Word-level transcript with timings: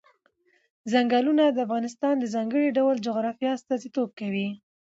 ځنګلونه 0.91 1.43
د 1.49 1.57
افغانستان 1.65 2.13
د 2.19 2.25
ځانګړي 2.33 2.67
ډول 2.77 2.95
جغرافیه 3.07 3.49
استازیتوب 3.57 4.09
کوي. 4.19 4.49